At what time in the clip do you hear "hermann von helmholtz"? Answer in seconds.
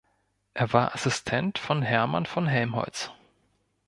1.83-3.11